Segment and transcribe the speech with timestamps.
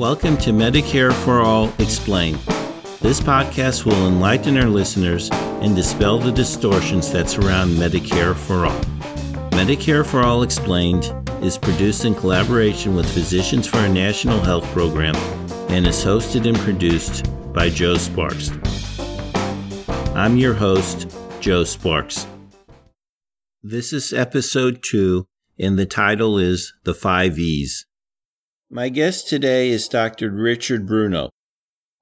[0.00, 2.38] Welcome to Medicare for All Explained.
[3.02, 8.80] This podcast will enlighten our listeners and dispel the distortions that surround Medicare for All.
[9.50, 11.12] Medicare for All Explained
[11.42, 15.14] is produced in collaboration with Physicians for a National Health Program
[15.68, 18.50] and is hosted and produced by Joe Sparks.
[20.16, 22.26] I'm your host, Joe Sparks.
[23.62, 25.26] This is episode two,
[25.58, 27.84] and the title is The Five E's.
[28.72, 30.30] My guest today is Dr.
[30.30, 31.30] Richard Bruno.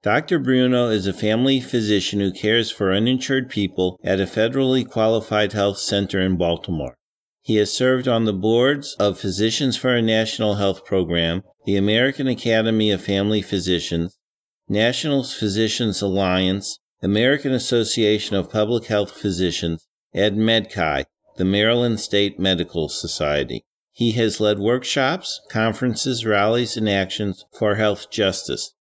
[0.03, 0.37] Dr.
[0.37, 5.79] Bruno is a family physician who cares for uninsured people at a federally qualified health
[5.79, 6.95] center in Baltimore.
[7.41, 12.27] He has served on the boards of Physicians for a National Health Program, the American
[12.27, 14.19] Academy of Family Physicians,
[14.67, 21.05] National Physicians Alliance, American Association of Public Health Physicians, and MedChi,
[21.37, 23.65] the Maryland State Medical Society.
[23.99, 28.73] He has led workshops, conferences, rallies, and actions for health justice.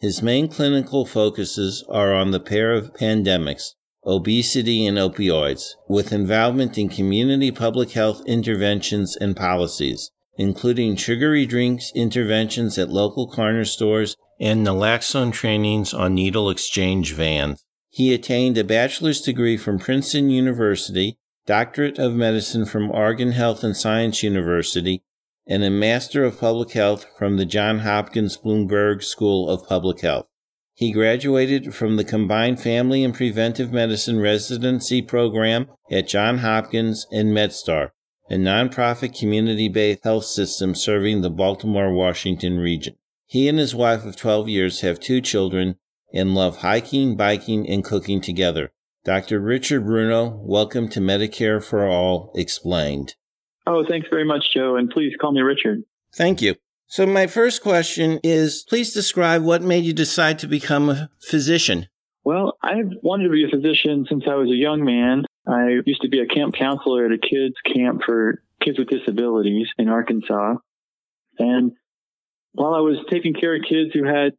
[0.00, 6.76] His main clinical focuses are on the pair of pandemics, obesity and opioids, with involvement
[6.76, 14.16] in community public health interventions and policies, including sugary drinks interventions at local corner stores
[14.40, 17.62] and naloxone trainings on needle exchange vans.
[17.88, 23.76] He attained a bachelor's degree from Princeton University Doctorate of Medicine from Oregon Health and
[23.76, 25.04] Science University,
[25.46, 30.26] and a Master of Public Health from the Johns Hopkins Bloomberg School of Public Health.
[30.74, 37.28] He graduated from the Combined Family and Preventive Medicine Residency Program at Johns Hopkins and
[37.28, 37.90] MedStar,
[38.28, 42.96] a nonprofit community based health system serving the Baltimore Washington region.
[43.24, 45.76] He and his wife of 12 years have two children
[46.12, 48.72] and love hiking, biking, and cooking together.
[49.06, 49.38] Dr.
[49.38, 53.14] Richard Bruno, welcome to Medicare for All Explained.
[53.64, 55.84] Oh, thanks very much, Joe, and please call me Richard.
[56.12, 56.56] Thank you.
[56.88, 61.86] So, my first question is please describe what made you decide to become a physician.
[62.24, 65.24] Well, I've wanted to be a physician since I was a young man.
[65.46, 69.68] I used to be a camp counselor at a kids' camp for kids with disabilities
[69.78, 70.56] in Arkansas.
[71.38, 71.70] And
[72.54, 74.32] while I was taking care of kids who had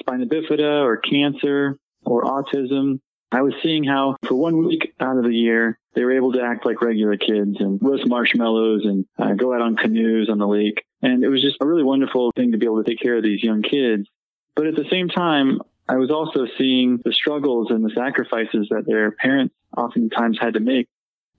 [0.00, 3.00] spina bifida or cancer or autism,
[3.34, 6.42] I was seeing how for one week out of the year, they were able to
[6.42, 10.46] act like regular kids and roast marshmallows and uh, go out on canoes on the
[10.46, 10.84] lake.
[11.02, 13.24] And it was just a really wonderful thing to be able to take care of
[13.24, 14.08] these young kids.
[14.54, 18.86] But at the same time, I was also seeing the struggles and the sacrifices that
[18.86, 20.86] their parents oftentimes had to make.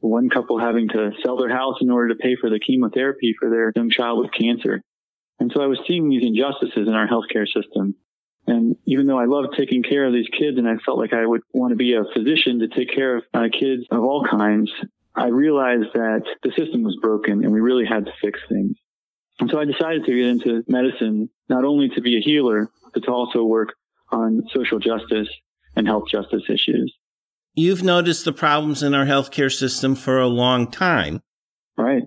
[0.02, 3.50] One couple having to sell their house in order to pay for the chemotherapy for
[3.50, 4.82] their young child with cancer.
[5.40, 7.96] And so I was seeing these injustices in our healthcare system.
[8.48, 11.26] And even though I loved taking care of these kids and I felt like I
[11.26, 14.72] would want to be a physician to take care of uh, kids of all kinds,
[15.16, 18.78] I realized that the system was broken and we really had to fix things.
[19.40, 23.04] And so I decided to get into medicine, not only to be a healer, but
[23.04, 23.74] to also work
[24.12, 25.28] on social justice
[25.76, 26.94] and health justice issues.
[27.54, 31.22] You've noticed the problems in our healthcare system for a long time.
[31.78, 32.04] Right.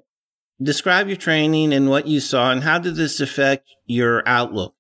[0.60, 4.74] Describe your training and what you saw, and how did this affect your outlook?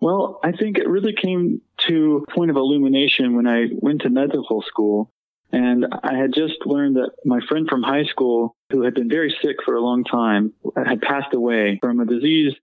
[0.00, 4.10] Well, I think it really came to a point of illumination when I went to
[4.10, 5.10] medical school.
[5.52, 9.34] And I had just learned that my friend from high school, who had been very
[9.42, 12.54] sick for a long time, had passed away from a disease,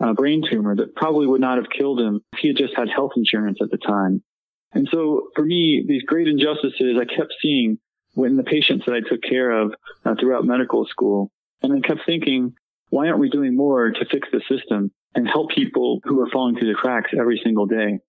[0.00, 2.88] a brain tumor that probably would not have killed him if he had just had
[2.90, 4.22] health insurance at the time.
[4.72, 7.78] And so for me, these great injustices I kept seeing
[8.14, 9.72] when the patients that I took care of
[10.04, 11.30] uh, throughout medical school.
[11.62, 12.54] And I kept thinking,
[12.90, 14.90] why aren't we doing more to fix the system?
[15.14, 18.00] And help people who are falling through the cracks every single day.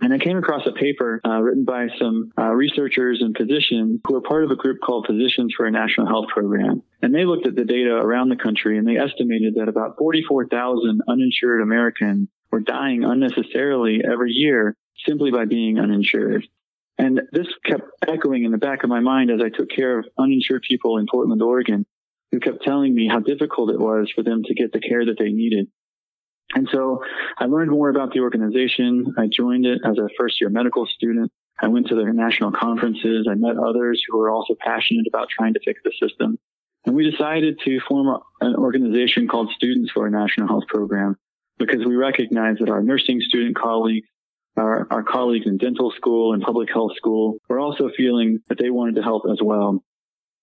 [0.00, 4.16] And I came across a paper uh, written by some uh, researchers and physicians who
[4.16, 6.82] are part of a group called Physicians for a National Health Program.
[7.00, 11.00] And they looked at the data around the country and they estimated that about 44,000
[11.08, 16.46] uninsured Americans were dying unnecessarily every year simply by being uninsured.
[16.98, 20.06] And this kept echoing in the back of my mind as I took care of
[20.18, 21.86] uninsured people in Portland, Oregon,
[22.30, 25.18] who kept telling me how difficult it was for them to get the care that
[25.18, 25.68] they needed.
[26.52, 27.02] And so
[27.38, 29.14] I learned more about the organization.
[29.18, 31.32] I joined it as a first year medical student.
[31.60, 33.26] I went to their national conferences.
[33.30, 36.38] I met others who were also passionate about trying to fix the system.
[36.84, 41.16] And we decided to form an organization called Students for a National Health Program
[41.58, 44.06] because we recognize that our nursing student colleagues,
[44.56, 48.70] our, our colleagues in dental school and public health school were also feeling that they
[48.70, 49.82] wanted to help as well.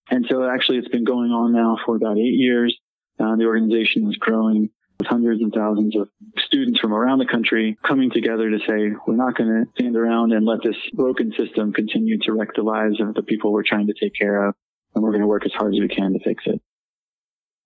[0.09, 2.77] And so actually it's been going on now for about eight years.
[3.19, 4.69] Uh, the organization is growing
[5.06, 9.36] hundreds and thousands of students from around the country coming together to say, we're not
[9.36, 13.13] going to stand around and let this broken system continue to wreck the lives of
[13.13, 14.56] the people we're trying to take care of.
[14.94, 16.62] And we're going to work as hard as we can to fix it.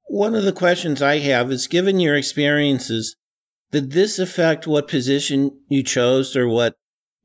[0.07, 3.15] One of the questions I have is given your experiences,
[3.71, 6.75] Did this affect what position you chose or what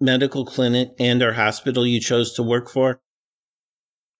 [0.01, 3.01] medical clinic and or hospital you chose to work for?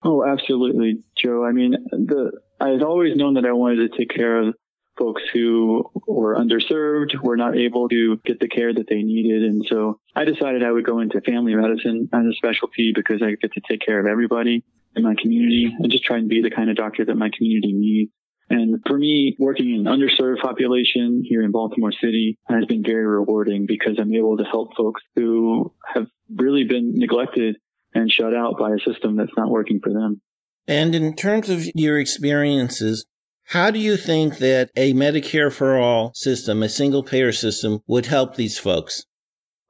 [0.03, 1.43] Oh, absolutely, Joe.
[1.45, 4.55] I mean, the I had always known that I wanted to take care of
[5.01, 9.41] folks who were underserved, were not able to get the care that they needed.
[9.41, 13.31] And so I decided I would go into family medicine as a specialty because I
[13.41, 14.63] get to take care of everybody
[14.95, 17.73] in my community and just try and be the kind of doctor that my community
[17.73, 18.11] needs.
[18.51, 23.65] And for me, working in underserved population here in Baltimore City has been very rewarding
[23.65, 27.55] because I'm able to help folks who have really been neglected
[27.95, 30.21] and shut out by a system that's not working for them.
[30.67, 33.05] And in terms of your experiences,
[33.45, 38.05] how do you think that a Medicare for all system, a single payer system, would
[38.05, 39.05] help these folks?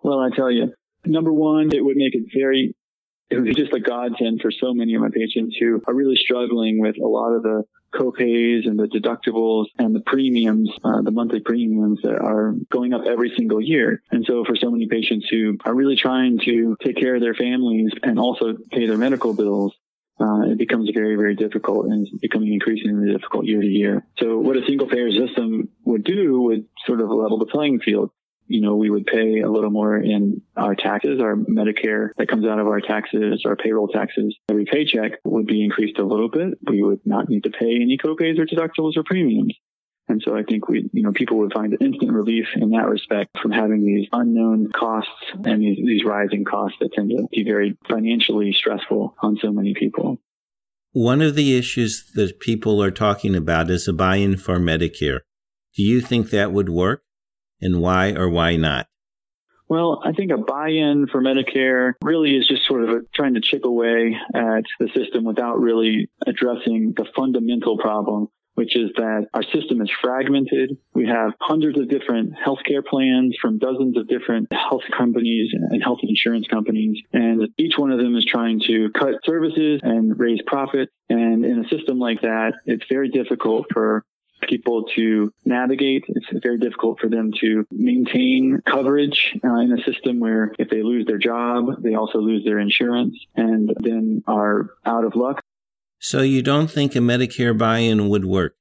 [0.03, 0.73] Well, I tell you,
[1.05, 2.75] number one, it would make it very,
[3.29, 6.15] it would be just a godsend for so many of my patients who are really
[6.15, 7.63] struggling with a lot of the
[7.93, 13.01] copays and the deductibles and the premiums, uh, the monthly premiums that are going up
[13.05, 14.01] every single year.
[14.11, 17.33] And so for so many patients who are really trying to take care of their
[17.33, 19.73] families and also pay their medical bills,
[20.19, 24.05] uh, it becomes very, very difficult and becoming increasingly difficult year to year.
[24.19, 28.11] So what a single payer system would do would sort of level the playing field
[28.51, 32.45] you know, we would pay a little more in our taxes, our Medicare that comes
[32.45, 34.35] out of our taxes, our payroll taxes.
[34.49, 36.57] Every paycheck would be increased a little bit.
[36.67, 39.55] We would not need to pay any copays or deductibles or premiums.
[40.07, 43.37] And so I think we, you know, people would find instant relief in that respect
[43.41, 45.09] from having these unknown costs
[45.45, 49.73] and these, these rising costs that tend to be very financially stressful on so many
[49.73, 50.17] people.
[50.91, 55.19] One of the issues that people are talking about is a buy in for Medicare.
[55.77, 57.03] Do you think that would work?
[57.61, 58.87] and why or why not?
[59.69, 63.41] Well, I think a buy-in for Medicare really is just sort of a, trying to
[63.41, 68.27] chip away at the system without really addressing the fundamental problem,
[68.61, 70.77] which is that our system is fragmented.
[70.93, 75.97] We have hundreds of different healthcare plans from dozens of different health companies and health
[76.03, 77.01] insurance companies.
[77.11, 80.91] And each one of them is trying to cut services and raise profits.
[81.09, 84.05] And in a system like that, it's very difficult for
[84.47, 86.03] people to navigate.
[86.07, 90.83] It's very difficult for them to maintain coverage uh, in a system where if they
[90.83, 95.41] lose their job, they also lose their insurance and then are out of luck.
[96.03, 98.55] So you don't think a Medicare buy-in would work?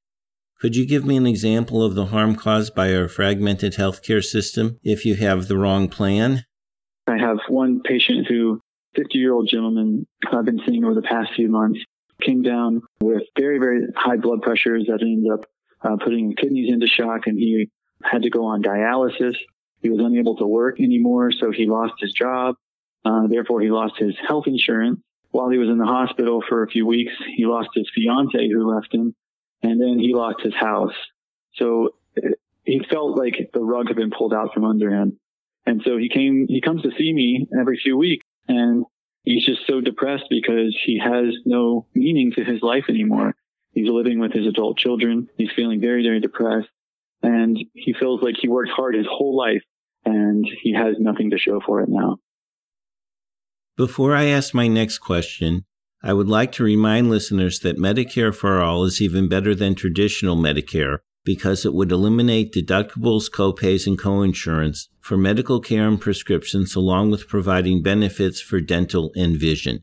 [0.60, 4.78] Could you give me an example of the harm caused by our fragmented healthcare system
[4.84, 6.44] if you have the wrong plan?
[7.06, 8.60] I have one patient who,
[8.94, 11.80] 50 year old gentleman, I've been seeing over the past few months,
[12.20, 15.46] came down with very, very high blood pressures that ended up
[15.80, 17.70] uh, putting kidneys into shock, and he
[18.02, 19.36] had to go on dialysis.
[19.80, 22.56] He was unable to work anymore, so he lost his job.
[23.02, 25.00] Uh, therefore, he lost his health insurance.
[25.30, 28.74] While he was in the hospital for a few weeks, he lost his fiance who
[28.74, 29.14] left him,
[29.62, 30.94] and then he lost his house.
[31.54, 31.94] So
[32.64, 35.18] he felt like the rug had been pulled out from under him.
[35.66, 38.84] And so he came, he comes to see me every few weeks and
[39.24, 43.34] he's just so depressed because he has no meaning to his life anymore.
[43.72, 45.28] He's living with his adult children.
[45.36, 46.68] He's feeling very, very depressed.
[47.22, 49.62] And he feels like he worked hard his whole life
[50.04, 52.16] and he has nothing to show for it now.
[53.80, 55.64] Before I ask my next question,
[56.02, 60.36] I would like to remind listeners that Medicare for All is even better than traditional
[60.36, 67.10] Medicare because it would eliminate deductibles, copays, and coinsurance for medical care and prescriptions, along
[67.10, 69.82] with providing benefits for dental and vision.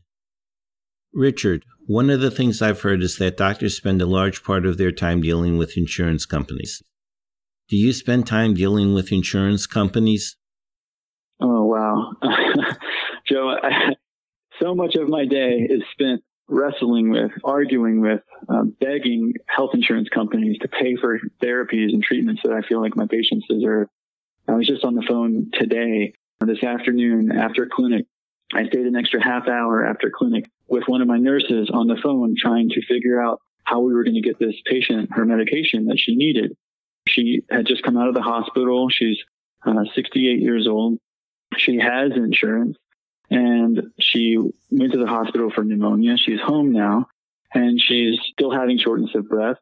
[1.12, 4.78] Richard, one of the things I've heard is that doctors spend a large part of
[4.78, 6.84] their time dealing with insurance companies.
[7.68, 10.36] Do you spend time dealing with insurance companies?
[11.40, 12.12] Oh, wow.
[13.28, 13.94] Joe, I,
[14.60, 20.08] so much of my day is spent wrestling with, arguing with, um, begging health insurance
[20.08, 23.88] companies to pay for therapies and treatments that I feel like my patients deserve.
[24.48, 28.06] I was just on the phone today, this afternoon after clinic.
[28.54, 31.98] I stayed an extra half hour after clinic with one of my nurses on the
[32.02, 35.86] phone trying to figure out how we were going to get this patient her medication
[35.86, 36.56] that she needed.
[37.06, 38.88] She had just come out of the hospital.
[38.88, 39.18] She's
[39.66, 40.98] uh, 68 years old.
[41.58, 42.78] She has insurance
[43.30, 44.38] and she
[44.70, 46.16] went to the hospital for pneumonia.
[46.16, 47.06] She's home now
[47.54, 49.56] and she's still having shortness of breath.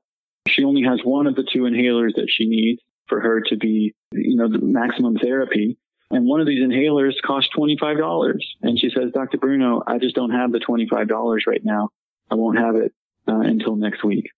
[0.49, 3.95] She only has one of the two inhalers that she needs for her to be,
[4.13, 5.79] you know, the maximum therapy.
[6.11, 8.39] And one of these inhalers cost $25.
[8.63, 9.39] And she says, Dr.
[9.39, 11.89] Bruno, I just don't have the $25 right now.
[12.31, 12.93] I won't have it
[13.29, 14.31] uh, until next week.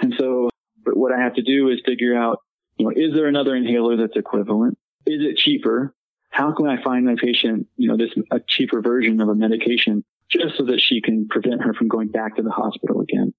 [0.00, 0.50] And so
[0.88, 2.40] but what I have to do is figure out,
[2.78, 4.78] you know, is there another inhaler that's equivalent?
[5.06, 5.94] Is it cheaper?
[6.38, 10.04] How can I find my patient, you know, this a cheaper version of a medication
[10.30, 13.34] just so that she can prevent her from going back to the hospital again?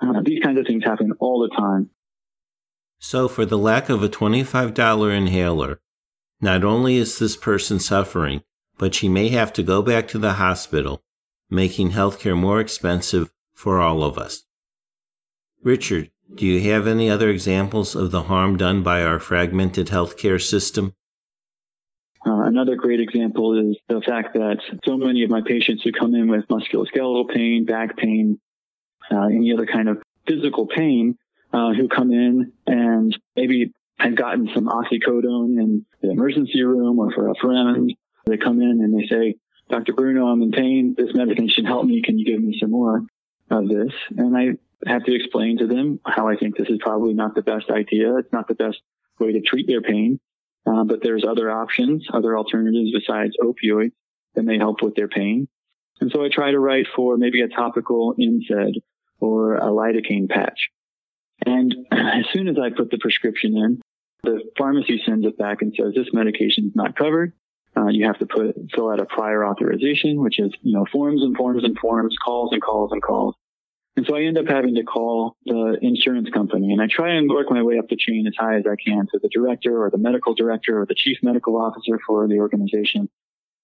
[0.00, 1.90] Uh, these kinds of things happen all the time.
[3.00, 5.80] So, for the lack of a $25 inhaler,
[6.40, 8.44] not only is this person suffering,
[8.78, 11.02] but she may have to go back to the hospital,
[11.50, 14.44] making healthcare more expensive for all of us.
[15.64, 20.40] Richard, do you have any other examples of the harm done by our fragmented healthcare
[20.40, 20.94] system?
[22.26, 26.14] Uh, another great example is the fact that so many of my patients who come
[26.14, 28.40] in with musculoskeletal pain, back pain,
[29.12, 31.16] uh, any other kind of physical pain,
[31.52, 37.12] uh, who come in and maybe have gotten some oxycodone in the emergency room or
[37.12, 37.94] for a friend.
[38.26, 39.36] They come in and they say,
[39.70, 39.92] Dr.
[39.92, 40.94] Bruno, I'm in pain.
[40.98, 42.02] This medication helped me.
[42.02, 43.02] Can you give me some more
[43.50, 43.92] of this?
[44.16, 44.56] And I
[44.88, 48.16] have to explain to them how I think this is probably not the best idea.
[48.16, 48.78] It's not the best
[49.20, 50.18] way to treat their pain.
[50.66, 53.92] Uh, but there's other options, other alternatives besides opioids
[54.34, 55.48] that may help with their pain.
[56.00, 58.82] And so I try to write for maybe a topical NSAID
[59.18, 60.68] or a lidocaine patch.
[61.44, 63.80] And as soon as I put the prescription in,
[64.22, 67.32] the pharmacy sends it back and says this medication is not covered.
[67.76, 71.22] Uh, you have to put fill out a prior authorization, which is you know forms
[71.22, 73.34] and forms and forms, calls and calls and calls.
[73.96, 77.30] And so I end up having to call the insurance company and I try and
[77.30, 79.90] work my way up the chain as high as I can to the director or
[79.90, 83.08] the medical director or the chief medical officer for the organization.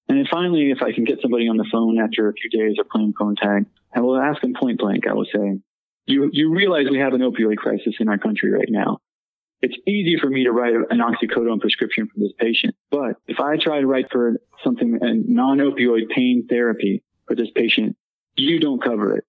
[0.08, 2.78] And then finally, if I can get somebody on the phone after a few days
[2.78, 5.06] of playing phone tag, I will ask them point blank.
[5.06, 5.60] I will say,
[6.06, 8.98] you, you realize we have an opioid crisis in our country right now.
[9.60, 12.74] It's easy for me to write an oxycodone prescription for this patient.
[12.90, 17.96] But if I try to write for something, a non-opioid pain therapy for this patient,
[18.34, 19.24] you don't cover it.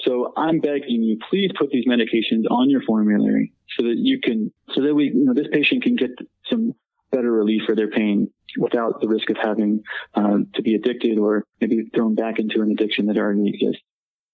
[0.00, 4.52] So I'm begging you, please put these medications on your formulary so that you can,
[4.72, 6.10] so that we, you know, this patient can get
[6.48, 6.72] some
[7.10, 9.82] better relief for their pain without the risk of having
[10.14, 13.82] uh, to be addicted or maybe thrown back into an addiction that already exists.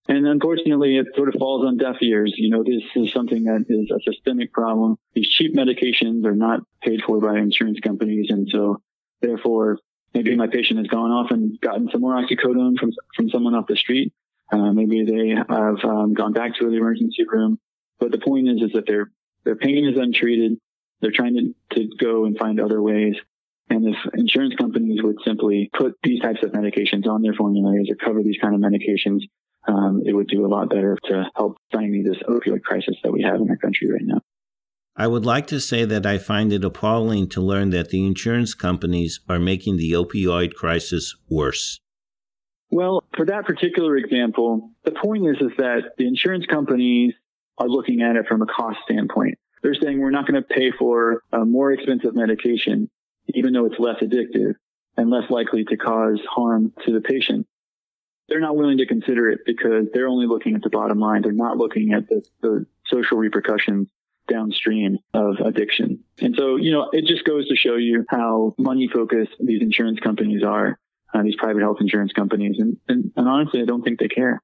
[0.06, 2.34] And unfortunately, it sort of falls on deaf ears.
[2.36, 4.96] You know, this is something that is a systemic problem.
[5.14, 8.26] These cheap medications are not paid for by insurance companies.
[8.28, 8.82] And so
[9.22, 9.78] therefore,
[10.12, 13.66] maybe my patient has gone off and gotten some more oxycodone from, from someone off
[13.66, 14.12] the street
[14.52, 17.58] uh, maybe they have um, gone back to the emergency room.
[17.98, 19.10] But the point is, is that their
[19.44, 20.58] their pain is untreated.
[21.00, 23.14] They're trying to, to go and find other ways.
[23.68, 27.96] And if insurance companies would simply put these types of medications on their formularies or
[27.96, 29.20] cover these kind of medications,
[29.66, 33.22] um, it would do a lot better to help stymie this opioid crisis that we
[33.22, 34.20] have in our country right now.
[34.96, 38.54] I would like to say that I find it appalling to learn that the insurance
[38.54, 41.80] companies are making the opioid crisis worse.
[42.74, 47.14] Well, for that particular example, the point is, is that the insurance companies
[47.56, 49.38] are looking at it from a cost standpoint.
[49.62, 52.90] They're saying we're not going to pay for a more expensive medication,
[53.32, 54.54] even though it's less addictive
[54.96, 57.46] and less likely to cause harm to the patient.
[58.28, 61.22] They're not willing to consider it because they're only looking at the bottom line.
[61.22, 63.86] They're not looking at the, the social repercussions
[64.26, 66.00] downstream of addiction.
[66.20, 70.00] And so, you know, it just goes to show you how money focused these insurance
[70.00, 70.80] companies are
[71.14, 72.56] uh, these private health insurance companies.
[72.58, 74.40] And, and, and honestly, I don't think they care.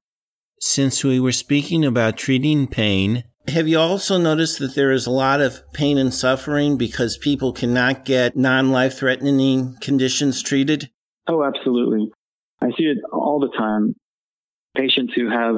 [0.61, 5.11] Since we were speaking about treating pain, have you also noticed that there is a
[5.11, 10.91] lot of pain and suffering because people cannot get non life threatening conditions treated?
[11.27, 12.13] Oh, absolutely.
[12.61, 13.95] I see it all the time.
[14.77, 15.57] Patients who have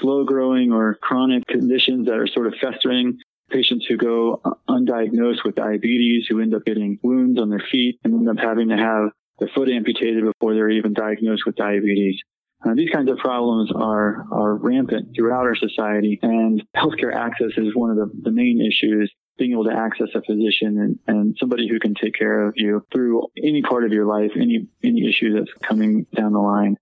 [0.00, 3.18] slow growing or chronic conditions that are sort of festering,
[3.50, 8.14] patients who go undiagnosed with diabetes, who end up getting wounds on their feet and
[8.14, 12.20] end up having to have their foot amputated before they're even diagnosed with diabetes.
[12.64, 17.74] Uh, these kinds of problems are are rampant throughout our society, and healthcare access is
[17.74, 19.12] one of the, the main issues.
[19.38, 22.84] Being able to access a physician and, and somebody who can take care of you
[22.92, 26.76] through any part of your life, any any issue that's coming down the line.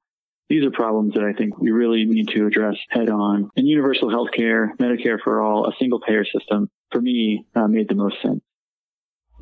[0.50, 3.50] These are problems that I think we really need to address head on.
[3.56, 7.88] And universal health care, Medicare for all, a single payer system, for me, uh, made
[7.88, 8.40] the most sense.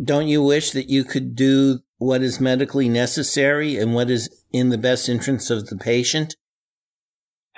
[0.05, 4.71] Don't you wish that you could do what is medically necessary and what is in
[4.71, 6.37] the best interest of the patient?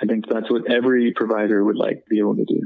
[0.01, 2.61] I think that's what every provider would like to be able to do.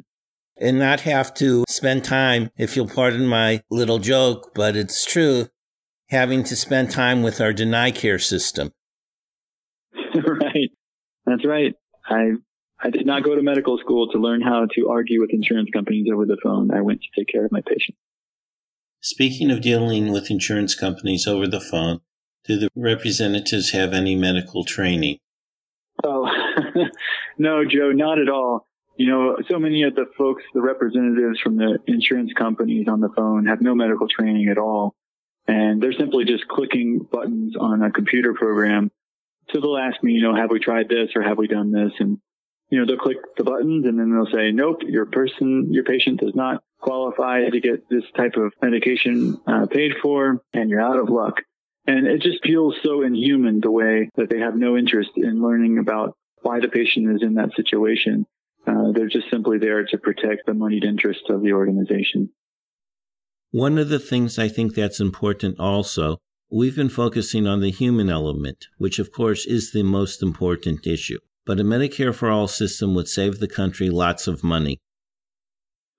[0.58, 5.48] And not have to spend time, if you'll pardon my little joke, but it's true,
[6.10, 8.72] having to spend time with our deny care system.
[10.15, 10.72] right.
[11.25, 11.75] That's right.
[12.08, 12.32] I
[12.79, 16.08] I did not go to medical school to learn how to argue with insurance companies
[16.13, 16.72] over the phone.
[16.72, 17.98] I went to take care of my patients.
[19.05, 22.00] Speaking of dealing with insurance companies over the phone,
[22.45, 25.19] do the representatives have any medical training?
[26.03, 26.27] Oh,
[27.38, 28.67] no, Joe, not at all.
[28.97, 33.09] You know, so many of the folks, the representatives from the insurance companies on the
[33.15, 34.95] phone have no medical training at all.
[35.47, 38.89] And they're simply just clicking buttons on a computer program.
[39.53, 41.91] So they'll ask me, you know, have we tried this or have we done this?
[42.00, 42.17] And,
[42.71, 46.21] you know, they'll click the buttons and then they'll say, nope, your person, your patient
[46.21, 51.00] does not qualify to get this type of medication uh, paid for, and you're out
[51.00, 51.42] of luck.
[51.88, 55.80] And it just feels so inhuman the way that they have no interest in learning
[55.80, 58.25] about why the patient is in that situation.
[58.68, 62.30] Uh, they're just simply there to protect the moneyed interests of the organization.
[63.51, 66.18] One of the things I think that's important also,
[66.51, 71.20] we've been focusing on the human element, which of course is the most important issue.
[71.46, 74.80] But a Medicare for All system would save the country lots of money.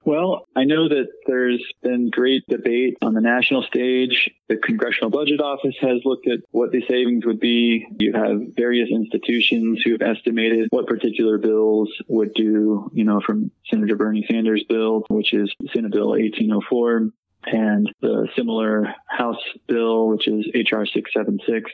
[0.07, 4.31] Well, I know that there's been great debate on the national stage.
[4.49, 7.85] The Congressional Budget Office has looked at what the savings would be.
[7.99, 13.51] You have various institutions who have estimated what particular bills would do, you know, from
[13.69, 17.11] Senator Bernie Sanders' bill, which is Senate Bill 1804,
[17.47, 21.73] and the similar House bill, which is HR 676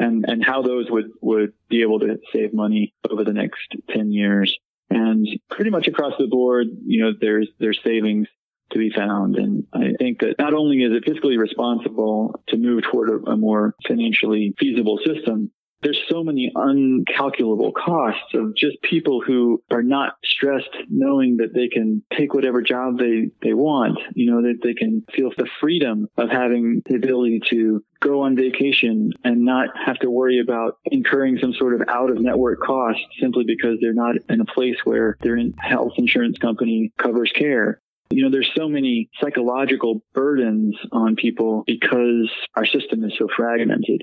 [0.00, 4.10] and, and how those would, would be able to save money over the next 10
[4.12, 4.58] years.
[4.90, 8.28] And pretty much across the board, you know, there's, there's savings
[8.70, 9.36] to be found.
[9.36, 13.36] And I think that not only is it fiscally responsible to move toward a, a
[13.36, 15.50] more financially feasible system,
[16.18, 22.02] so many uncalculable costs of just people who are not stressed knowing that they can
[22.16, 26.28] take whatever job they, they want, you know, that they can feel the freedom of
[26.30, 31.52] having the ability to go on vacation and not have to worry about incurring some
[31.52, 35.38] sort of out of network cost simply because they're not in a place where their
[35.58, 37.80] health insurance company covers care.
[38.10, 44.02] You know, there's so many psychological burdens on people because our system is so fragmented.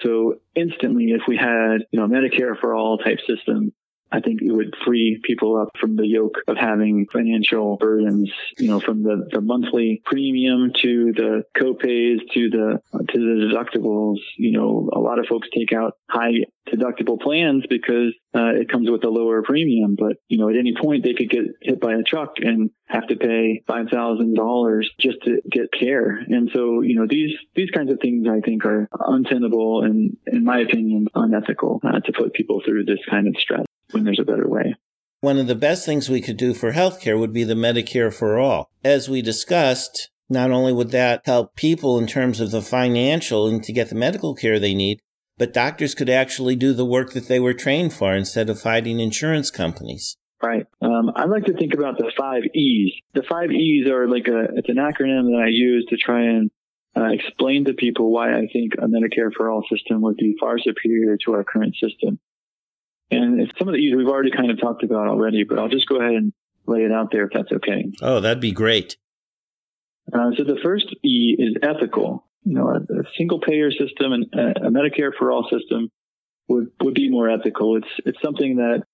[0.00, 3.72] So instantly, if we had, you know, Medicare for all type system,
[4.12, 8.68] I think it would free people up from the yoke of having financial burdens, you
[8.68, 14.18] know, from the, the monthly premium to the copays to the to the deductibles.
[14.36, 18.90] You know, a lot of folks take out high deductible plans because uh, it comes
[18.90, 19.96] with a lower premium.
[19.98, 23.08] But you know, at any point they could get hit by a truck and have
[23.08, 26.18] to pay five thousand dollars just to get care.
[26.28, 30.44] And so, you know, these these kinds of things I think are untenable and, in
[30.44, 34.24] my opinion, unethical uh, to put people through this kind of stress when there's a
[34.24, 34.74] better way.
[35.20, 38.38] One of the best things we could do for healthcare would be the Medicare for
[38.38, 38.70] All.
[38.84, 43.62] As we discussed, not only would that help people in terms of the financial and
[43.64, 45.00] to get the medical care they need,
[45.38, 49.00] but doctors could actually do the work that they were trained for instead of fighting
[49.00, 50.16] insurance companies.
[50.42, 50.66] Right.
[50.82, 52.92] Um, I like to think about the five E's.
[53.14, 56.50] The five E's are like a, it's an acronym that I use to try and
[56.96, 60.58] uh, explain to people why I think a Medicare for all system would be far
[60.58, 62.20] superior to our current system.
[63.14, 65.88] And some of the E's we've already kind of talked about already, but I'll just
[65.88, 66.32] go ahead and
[66.66, 67.84] lay it out there if that's okay.
[68.02, 68.96] Oh, that'd be great.
[70.12, 72.26] Uh, so the first E is ethical.
[72.44, 75.90] You know, a, a single payer system and a, a, Medicare for all system
[76.48, 77.76] would, would be more ethical.
[77.76, 78.84] It's, it's something that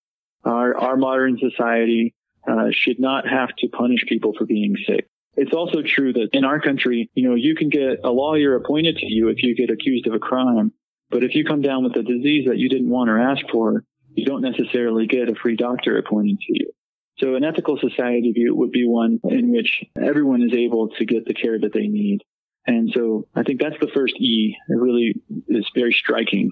[0.45, 2.15] our, our modern society
[2.49, 5.07] uh, should not have to punish people for being sick.
[5.37, 8.97] It's also true that in our country, you know, you can get a lawyer appointed
[8.99, 10.73] to you if you get accused of a crime.
[11.11, 13.85] But if you come down with a disease that you didn't want or ask for,
[14.15, 16.73] you don't necessarily get a free doctor appointed to you.
[17.19, 21.27] So an ethical society view would be one in which everyone is able to get
[21.27, 22.21] the care that they need.
[22.67, 24.57] And so I think that's the first E.
[24.69, 25.15] It really
[25.49, 26.51] is very striking.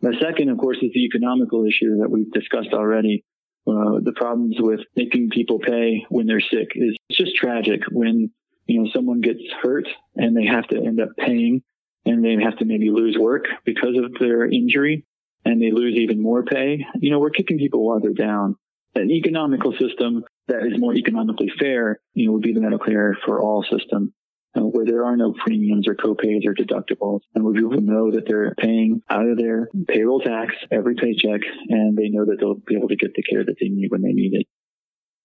[0.00, 3.24] The second, of course, is the economical issue that we've discussed already.
[3.66, 8.30] Uh, the problems with making people pay when they're sick is just tragic when,
[8.66, 11.62] you know, someone gets hurt and they have to end up paying
[12.04, 15.04] and they have to maybe lose work because of their injury
[15.44, 18.56] and they lose even more pay, you know, we're kicking people while they're down.
[18.94, 23.40] An economical system that is more economically fair, you know, would be the Medicare for
[23.40, 24.12] all system.
[24.54, 28.24] Uh, where there are no premiums or copays or deductibles, and where people know that
[28.26, 32.76] they're paying out of their payroll tax every paycheck, and they know that they'll be
[32.76, 34.46] able to get the care that they need when they need it.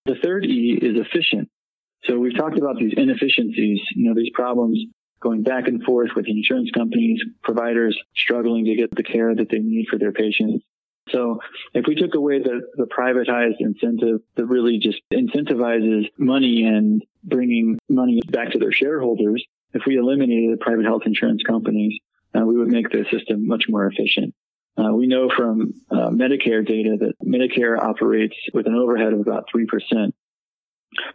[0.06, 1.50] The third E is efficient.
[2.06, 4.80] So we've talked about these inefficiencies, you know, these problems
[5.20, 9.60] going back and forth with insurance companies, providers struggling to get the care that they
[9.60, 10.64] need for their patients.
[11.10, 11.40] So
[11.74, 17.80] if we took away the, the privatized incentive that really just incentivizes money and bringing
[17.90, 21.98] money back to their shareholders, if we eliminated the private health insurance companies,
[22.36, 24.34] uh, we would make the system much more efficient.
[24.78, 29.46] Uh, we know from uh, Medicare data that Medicare operates with an overhead of about
[29.54, 30.12] 3%.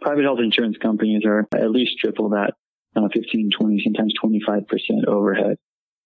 [0.01, 2.53] Private health insurance companies are at least triple that
[2.95, 5.57] uh, 15, 20, sometimes 25% overhead.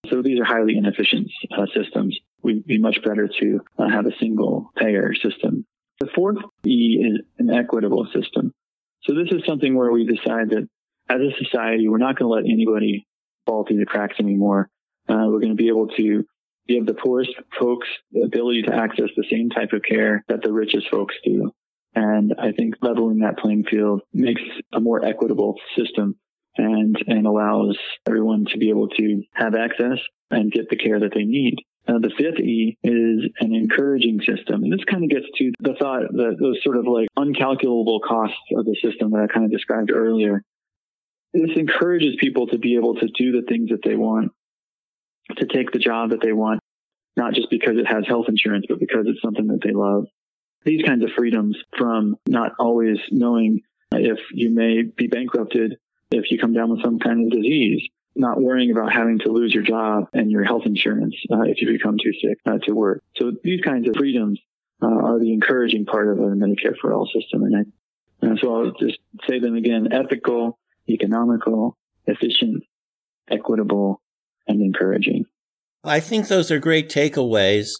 [0.08, 2.18] So these are highly inefficient uh, systems.
[2.42, 5.66] We'd be much better to uh, have a single payer system.
[6.00, 8.52] The fourth E is an equitable system.
[9.02, 10.68] So this is something where we decide that
[11.10, 13.06] as a society, we're not going to let anybody
[13.46, 14.68] fall through the cracks anymore.
[15.08, 16.24] Uh, we're going to be able to
[16.68, 20.52] give the poorest folks the ability to access the same type of care that the
[20.52, 21.50] richest folks do.
[21.94, 26.16] And I think leveling that playing field makes a more equitable system
[26.58, 29.98] and, and allows everyone to be able to have access
[30.30, 31.56] and get the care that they need.
[31.86, 34.62] Uh, the fifth E is an encouraging system.
[34.62, 38.36] And this kind of gets to the thought that those sort of like uncalculable costs
[38.56, 40.42] of the system that I kind of described earlier.
[41.32, 44.32] This encourages people to be able to do the things that they want,
[45.36, 46.60] to take the job that they want,
[47.16, 50.06] not just because it has health insurance, but because it's something that they love.
[50.64, 53.60] These kinds of freedoms from not always knowing
[53.92, 55.76] if you may be bankrupted
[56.10, 57.82] if you come down with some kind of disease,
[58.16, 61.68] not worrying about having to lose your job and your health insurance uh, if you
[61.70, 63.02] become too sick uh, to work.
[63.16, 64.40] So these kinds of freedoms
[64.82, 67.42] uh, are the encouraging part of a Medicare for all system.
[67.42, 72.64] And I, uh, so I'll just say them again, ethical, economical, efficient,
[73.30, 74.00] equitable,
[74.46, 75.26] and encouraging.
[75.84, 77.70] I think those are great takeaways.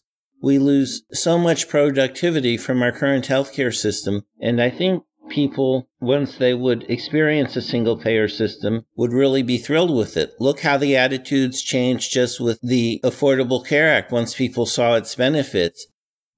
[0.41, 4.23] We lose so much productivity from our current healthcare system.
[4.41, 9.59] And I think people, once they would experience a single payer system, would really be
[9.59, 10.33] thrilled with it.
[10.39, 15.15] Look how the attitudes changed just with the Affordable Care Act once people saw its
[15.15, 15.87] benefits.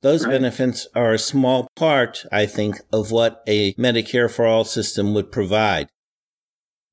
[0.03, 0.33] Those right.
[0.33, 5.31] benefits are a small part, I think, of what a Medicare for all system would
[5.31, 5.89] provide.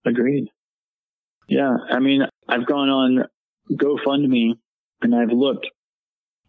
[0.06, 0.50] Agreed.
[1.48, 1.78] Yeah.
[1.90, 3.26] I mean, I've gone on
[3.72, 4.54] GoFundMe
[5.02, 5.68] and I've looked,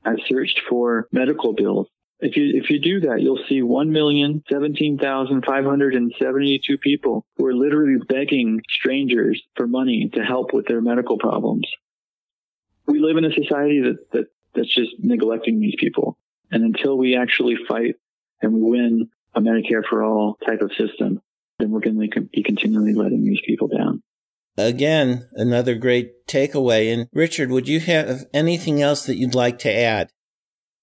[0.05, 1.89] I've searched for medical bills
[2.21, 6.13] if you if you do that, you'll see one million seventeen thousand five hundred and
[6.19, 11.19] seventy two people who are literally begging strangers for money to help with their medical
[11.19, 11.69] problems.
[12.87, 16.19] We live in a society that, that that's just neglecting these people.
[16.51, 17.97] And until we actually fight
[18.41, 21.21] and win a Medicare for all type of system,
[21.59, 24.03] then we're going to be continually letting these people down.
[24.57, 26.93] Again, another great takeaway.
[26.93, 30.11] And Richard, would you have anything else that you'd like to add?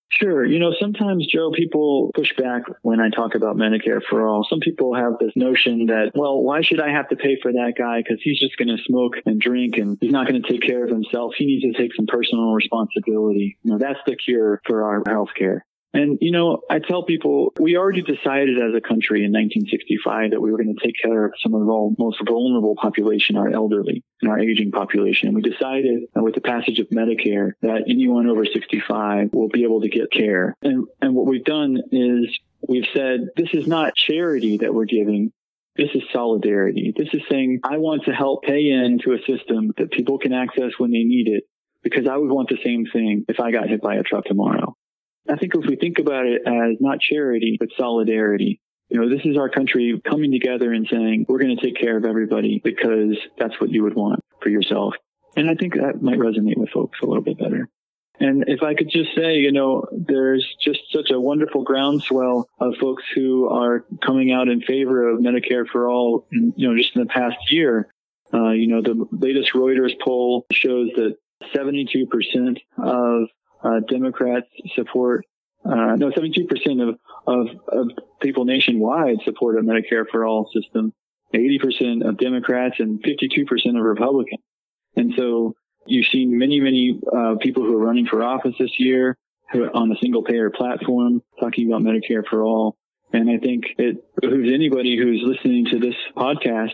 [0.09, 0.45] Sure.
[0.45, 4.45] You know, sometimes, Joe, people push back when I talk about Medicare for all.
[4.49, 7.73] Some people have this notion that, well, why should I have to pay for that
[7.77, 8.01] guy?
[8.01, 10.85] Because he's just going to smoke and drink and he's not going to take care
[10.85, 11.33] of himself.
[11.37, 13.57] He needs to take some personal responsibility.
[13.63, 15.65] You know, that's the cure for our health care.
[15.95, 20.41] And, you know, I tell people we already decided as a country in 1965 that
[20.41, 24.03] we were going to take care of some of the most vulnerable population, our elderly
[24.21, 25.29] and our aging population.
[25.29, 29.81] And we decided with the passage of Medicare that anyone over 65 will be able
[29.81, 30.53] to get care.
[30.61, 35.31] And, and what we've done is we've said this is not charity that we're giving.
[35.77, 36.93] This is solidarity.
[36.95, 40.71] This is saying I want to help pay into a system that people can access
[40.77, 41.45] when they need it
[41.83, 44.75] because I would want the same thing if I got hit by a truck tomorrow.
[45.29, 49.25] I think if we think about it as not charity, but solidarity, you know, this
[49.25, 53.17] is our country coming together and saying, we're going to take care of everybody because
[53.37, 54.93] that's what you would want for yourself.
[55.35, 57.67] And I think that might resonate with folks a little bit better.
[58.19, 62.75] And if I could just say, you know, there's just such a wonderful groundswell of
[62.79, 67.01] folks who are coming out in favor of Medicare for all, you know, just in
[67.01, 67.89] the past year.
[68.33, 71.17] Uh, you know, the latest Reuters poll shows that
[71.53, 73.29] 72% of
[73.65, 75.25] uh, Democrats support,
[75.65, 77.87] uh, no, 72% of, of, of
[78.21, 80.93] people nationwide support a Medicare for all system,
[81.33, 84.41] 80% of Democrats and 52% of Republicans.
[84.95, 89.17] And so you've seen many, many uh, people who are running for office this year
[89.51, 92.77] who are on a single payer platform talking about Medicare for all.
[93.13, 96.71] And I think it behooves anybody who's listening to this podcast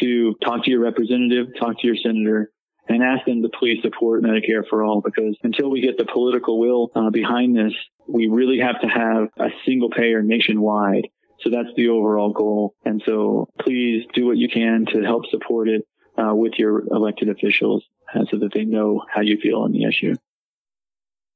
[0.00, 2.50] to talk to your representative, talk to your senator,
[2.88, 6.58] and ask them to please support Medicare for all because until we get the political
[6.58, 7.72] will uh, behind this,
[8.06, 11.08] we really have to have a single payer nationwide.
[11.40, 12.74] So that's the overall goal.
[12.84, 15.82] And so please do what you can to help support it
[16.18, 19.84] uh, with your elected officials uh, so that they know how you feel on the
[19.84, 20.14] issue.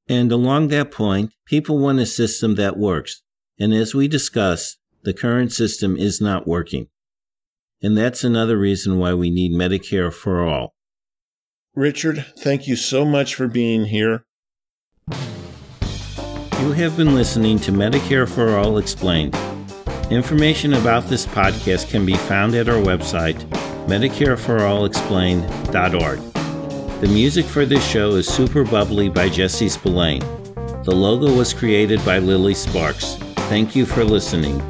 [0.09, 3.23] And along that point, people want a system that works.
[3.59, 6.89] And as we discussed, the current system is not working.
[7.83, 10.75] And that's another reason why we need Medicare for all.
[11.79, 14.25] Richard, thank you so much for being here.
[15.13, 19.37] You have been listening to Medicare for All Explained.
[20.11, 23.39] Information about this podcast can be found at our website,
[23.87, 26.19] MedicareForAllExplained.org.
[27.01, 30.25] The music for this show is Super Bubbly by Jesse Spillane.
[30.83, 33.15] The logo was created by Lily Sparks.
[33.49, 34.61] Thank you for listening.